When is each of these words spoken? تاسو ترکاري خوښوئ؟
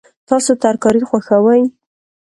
تاسو 0.27 0.51
ترکاري 0.63 1.01
خوښوئ؟ 1.09 1.61